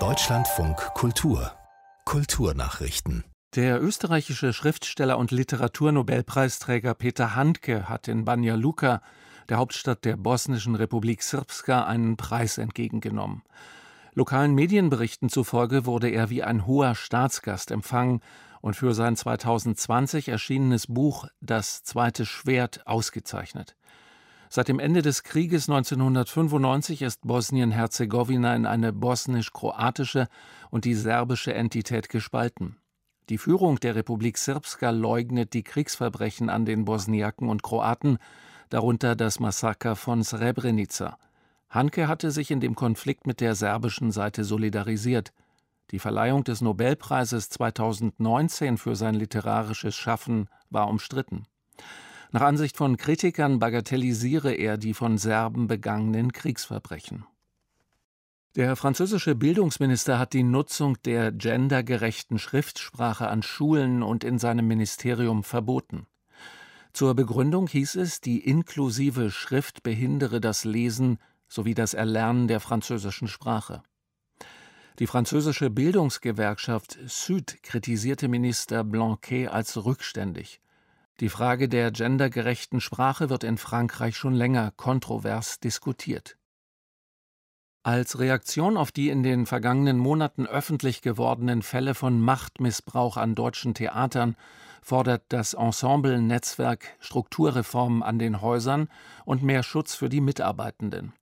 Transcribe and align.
Deutschlandfunk 0.00 0.76
Kultur 0.94 1.52
Kulturnachrichten 2.04 3.22
der 3.54 3.80
österreichische 3.80 4.52
Schriftsteller 4.52 5.16
und 5.16 5.30
Literaturnobelpreisträger 5.30 6.94
Peter 6.94 7.36
Handke 7.36 7.88
hat 7.88 8.08
in 8.08 8.24
Banja 8.24 8.56
Luka, 8.56 9.00
der 9.48 9.58
Hauptstadt 9.58 10.04
der 10.04 10.16
bosnischen 10.16 10.74
Republik 10.74 11.22
Srpska, 11.22 11.84
einen 11.84 12.16
Preis 12.16 12.58
entgegengenommen. 12.58 13.44
Lokalen 14.14 14.56
Medienberichten 14.56 15.28
zufolge 15.28 15.86
wurde 15.86 16.08
er 16.08 16.30
wie 16.30 16.42
ein 16.42 16.66
hoher 16.66 16.96
Staatsgast 16.96 17.70
empfangen 17.70 18.22
und 18.60 18.74
für 18.74 18.92
sein 18.92 19.14
2020 19.14 20.30
erschienenes 20.30 20.88
Buch 20.88 21.28
Das 21.40 21.84
zweite 21.84 22.26
Schwert 22.26 22.88
ausgezeichnet. 22.88 23.76
Seit 24.48 24.68
dem 24.68 24.78
Ende 24.78 25.02
des 25.02 25.22
Krieges 25.22 25.68
1995 25.68 27.02
ist 27.02 27.22
Bosnien-Herzegowina 27.22 28.54
in 28.54 28.66
eine 28.66 28.92
bosnisch-kroatische 28.92 30.28
und 30.70 30.84
die 30.84 30.94
serbische 30.94 31.54
Entität 31.54 32.08
gespalten. 32.08 32.76
Die 33.30 33.38
Führung 33.38 33.80
der 33.80 33.94
Republik 33.94 34.36
Srpska 34.36 34.90
leugnet 34.90 35.54
die 35.54 35.62
Kriegsverbrechen 35.62 36.50
an 36.50 36.66
den 36.66 36.84
Bosniaken 36.84 37.48
und 37.48 37.62
Kroaten, 37.62 38.18
darunter 38.68 39.16
das 39.16 39.40
Massaker 39.40 39.96
von 39.96 40.22
Srebrenica. 40.22 41.16
Hanke 41.70 42.06
hatte 42.06 42.30
sich 42.30 42.50
in 42.50 42.60
dem 42.60 42.74
Konflikt 42.74 43.26
mit 43.26 43.40
der 43.40 43.54
serbischen 43.54 44.12
Seite 44.12 44.44
solidarisiert. 44.44 45.32
Die 45.90 45.98
Verleihung 45.98 46.44
des 46.44 46.60
Nobelpreises 46.60 47.48
2019 47.48 48.76
für 48.76 48.94
sein 48.94 49.14
literarisches 49.14 49.96
Schaffen 49.96 50.48
war 50.70 50.88
umstritten. 50.88 51.46
Nach 52.34 52.42
Ansicht 52.42 52.76
von 52.76 52.96
Kritikern 52.96 53.60
bagatellisiere 53.60 54.52
er 54.54 54.76
die 54.76 54.92
von 54.92 55.18
Serben 55.18 55.68
begangenen 55.68 56.32
Kriegsverbrechen. 56.32 57.24
Der 58.56 58.74
französische 58.74 59.36
Bildungsminister 59.36 60.18
hat 60.18 60.32
die 60.32 60.42
Nutzung 60.42 61.00
der 61.04 61.30
gendergerechten 61.30 62.40
Schriftsprache 62.40 63.28
an 63.28 63.44
Schulen 63.44 64.02
und 64.02 64.24
in 64.24 64.40
seinem 64.40 64.66
Ministerium 64.66 65.44
verboten. 65.44 66.08
Zur 66.92 67.14
Begründung 67.14 67.68
hieß 67.68 67.94
es, 67.94 68.20
die 68.20 68.40
inklusive 68.40 69.30
Schrift 69.30 69.84
behindere 69.84 70.40
das 70.40 70.64
Lesen 70.64 71.18
sowie 71.46 71.74
das 71.74 71.94
Erlernen 71.94 72.48
der 72.48 72.58
französischen 72.58 73.28
Sprache. 73.28 73.84
Die 74.98 75.06
französische 75.06 75.70
Bildungsgewerkschaft 75.70 76.98
Süd 77.06 77.62
kritisierte 77.62 78.26
Minister 78.26 78.82
Blanquet 78.82 79.46
als 79.50 79.84
rückständig. 79.84 80.60
Die 81.20 81.28
Frage 81.28 81.68
der 81.68 81.92
gendergerechten 81.92 82.80
Sprache 82.80 83.30
wird 83.30 83.44
in 83.44 83.56
Frankreich 83.56 84.16
schon 84.16 84.34
länger 84.34 84.72
kontrovers 84.72 85.60
diskutiert. 85.60 86.36
Als 87.84 88.18
Reaktion 88.18 88.76
auf 88.76 88.90
die 88.90 89.10
in 89.10 89.22
den 89.22 89.46
vergangenen 89.46 89.98
Monaten 89.98 90.46
öffentlich 90.46 91.02
gewordenen 91.02 91.62
Fälle 91.62 91.94
von 91.94 92.18
Machtmissbrauch 92.18 93.16
an 93.16 93.34
deutschen 93.34 93.74
Theatern 93.74 94.36
fordert 94.82 95.22
das 95.28 95.54
Ensemble-Netzwerk 95.54 96.96
Strukturreformen 96.98 98.02
an 98.02 98.18
den 98.18 98.40
Häusern 98.40 98.88
und 99.24 99.42
mehr 99.42 99.62
Schutz 99.62 99.94
für 99.94 100.08
die 100.08 100.20
Mitarbeitenden. 100.20 101.12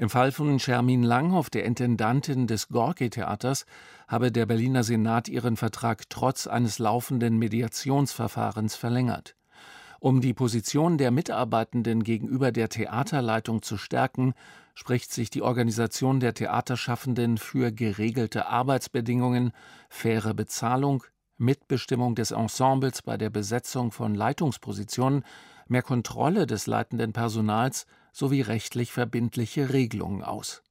Im 0.00 0.10
Fall 0.10 0.30
von 0.30 0.60
Shermin 0.60 1.02
Langhoff, 1.02 1.50
der 1.50 1.64
Intendantin 1.64 2.46
des 2.46 2.68
Gorki-Theaters, 2.68 3.66
habe 4.06 4.30
der 4.30 4.46
Berliner 4.46 4.84
Senat 4.84 5.28
ihren 5.28 5.56
Vertrag 5.56 6.08
trotz 6.08 6.46
eines 6.46 6.78
laufenden 6.78 7.36
Mediationsverfahrens 7.36 8.76
verlängert. 8.76 9.34
Um 9.98 10.20
die 10.20 10.34
Position 10.34 10.98
der 10.98 11.10
Mitarbeitenden 11.10 12.04
gegenüber 12.04 12.52
der 12.52 12.68
Theaterleitung 12.68 13.62
zu 13.62 13.76
stärken, 13.76 14.34
spricht 14.76 15.12
sich 15.12 15.30
die 15.30 15.42
Organisation 15.42 16.20
der 16.20 16.32
Theaterschaffenden 16.32 17.36
für 17.36 17.72
geregelte 17.72 18.46
Arbeitsbedingungen, 18.46 19.50
faire 19.88 20.32
Bezahlung, 20.32 21.02
Mitbestimmung 21.38 22.14
des 22.14 22.30
Ensembles 22.30 23.02
bei 23.02 23.16
der 23.16 23.30
Besetzung 23.30 23.90
von 23.90 24.14
Leitungspositionen, 24.14 25.24
mehr 25.66 25.82
Kontrolle 25.82 26.46
des 26.46 26.68
leitenden 26.68 27.12
Personals 27.12 27.84
sowie 28.12 28.42
rechtlich 28.42 28.92
verbindliche 28.92 29.72
Regelungen 29.72 30.22
aus. 30.22 30.62